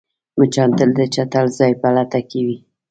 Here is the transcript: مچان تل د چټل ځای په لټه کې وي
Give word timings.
مچان 0.39 0.69
تل 0.77 0.89
د 0.99 1.01
چټل 1.13 1.47
ځای 1.59 1.71
په 1.81 1.87
لټه 1.95 2.21
کې 2.29 2.39
وي 2.47 2.57